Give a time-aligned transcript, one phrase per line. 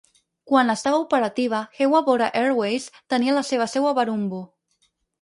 [0.51, 4.45] Quan estava operativa, Hewa Bora Airways tenia la seva seu a Barumbu.